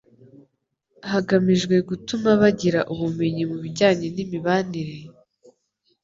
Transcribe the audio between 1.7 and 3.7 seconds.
gutuma bagira ubumenyi mu